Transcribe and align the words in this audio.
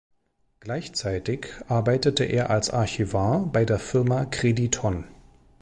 Gleichzeitig 0.61 1.45
arbeitete 1.67 2.23
er 2.23 2.49
als 2.49 2.71
Archivar 2.71 3.45
bei 3.45 3.65
der 3.65 3.77
Firma 3.77 4.25
"Crediton". 4.25 5.03